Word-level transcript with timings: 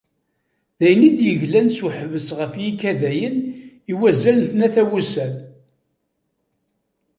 Dayen 0.79 1.01
i 1.09 1.11
d-yeglan 1.17 1.67
s 1.75 1.77
uḥbas 1.87 2.27
ɣef 2.39 2.53
yikayaden 2.63 3.35
i 3.91 3.93
wazal 3.99 4.37
n 4.41 4.45
tlata 4.51 4.83
wussan. 4.89 5.35